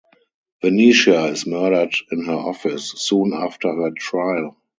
[0.63, 4.57] Venetia is murdered in her office soon after her trial.